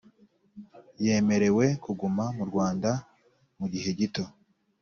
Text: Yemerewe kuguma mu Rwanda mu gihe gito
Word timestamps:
Yemerewe 1.05 1.65
kuguma 1.83 2.23
mu 2.37 2.43
Rwanda 2.49 2.91
mu 3.59 3.65
gihe 3.73 3.89
gito 3.99 4.23